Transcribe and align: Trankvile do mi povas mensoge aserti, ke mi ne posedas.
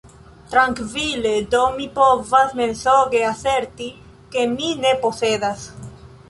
Trankvile 0.51 1.33
do 1.55 1.59
mi 1.75 1.85
povas 1.97 2.55
mensoge 2.61 3.21
aserti, 3.33 3.91
ke 4.37 4.47
mi 4.55 4.73
ne 4.87 4.97
posedas. 5.05 5.69